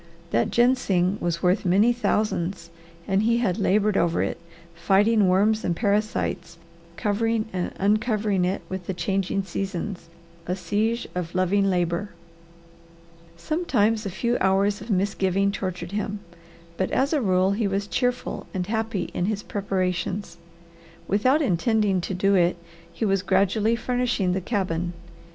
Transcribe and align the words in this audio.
That 0.31 0.49
ginseng 0.49 1.19
was 1.21 1.43
worth 1.43 1.63
many 1.63 1.93
thousands 1.93 2.71
and 3.07 3.21
he 3.21 3.37
had 3.37 3.59
laboured 3.59 3.95
over 3.95 4.23
it, 4.23 4.39
fighting 4.73 5.27
worms 5.27 5.63
and 5.63 5.75
parasites, 5.75 6.57
covering 6.95 7.45
and 7.53 7.71
uncovering 7.77 8.43
it 8.43 8.63
with 8.67 8.87
the 8.87 8.95
changing 8.95 9.43
seasons, 9.43 10.09
a 10.47 10.55
siege 10.55 11.07
of 11.13 11.35
loving 11.35 11.69
labour. 11.69 12.09
Sometimes 13.37 14.03
a 14.03 14.09
few 14.09 14.37
hours 14.41 14.81
of 14.81 14.89
misgiving 14.89 15.51
tortured 15.51 15.91
him, 15.91 16.17
but 16.77 16.89
as 16.89 17.13
a 17.13 17.21
rule 17.21 17.51
he 17.51 17.67
was 17.67 17.85
cheerful 17.85 18.47
and 18.55 18.65
happy 18.65 19.11
in 19.13 19.25
his 19.25 19.43
preparations. 19.43 20.37
Without 21.07 21.43
intending 21.43 22.01
to 22.01 22.15
do 22.15 22.33
it 22.33 22.57
he 22.91 23.05
was 23.05 23.21
gradually 23.21 23.75
furnishing 23.75 24.31
the 24.33 24.41
cabin. 24.41 24.93